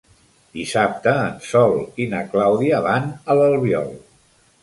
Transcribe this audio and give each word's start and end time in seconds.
Dissabte 0.59 1.11
en 1.25 1.35
Sol 1.49 1.75
i 2.05 2.09
na 2.15 2.23
Clàudia 2.33 2.81
van 2.87 3.07
a 3.35 3.39
l'Albiol. 3.41 3.93